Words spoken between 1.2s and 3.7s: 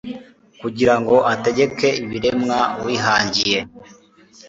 ategeke ibiremwa wihangiye